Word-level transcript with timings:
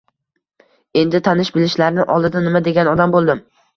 Endi 1.01 1.21
tanish-bilishlarni 1.29 2.07
oldida 2.17 2.43
nima 2.47 2.63
degan 2.69 2.91
odam 2.95 3.15
bo`ldim 3.19 3.45